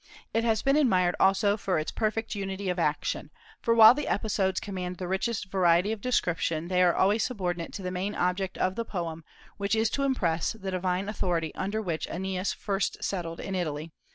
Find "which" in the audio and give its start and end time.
9.57-9.75, 11.83-12.07